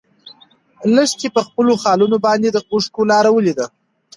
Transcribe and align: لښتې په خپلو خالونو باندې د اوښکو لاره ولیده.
لښتې 0.95 1.27
په 1.35 1.41
خپلو 1.47 1.73
خالونو 1.83 2.17
باندې 2.25 2.47
د 2.51 2.57
اوښکو 2.71 3.01
لاره 3.11 3.29
ولیده. 3.33 3.65